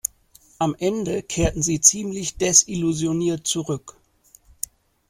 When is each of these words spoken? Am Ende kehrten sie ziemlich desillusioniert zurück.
Am 0.57 0.75
Ende 0.79 1.21
kehrten 1.21 1.61
sie 1.61 1.79
ziemlich 1.79 2.35
desillusioniert 2.35 3.45
zurück. 3.45 3.97